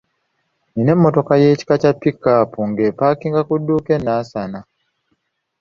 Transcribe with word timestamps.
Nina 0.73 0.91
emmotoka 0.95 1.31
ey’ekika 1.41 1.75
kya 1.81 1.91
‘pickup’ 2.01 2.51
nga 2.69 2.81
epaakinga 2.89 3.41
ku 3.47 3.53
dduuka 3.61 3.89
e 3.97 3.99
Nansana. 4.05 4.59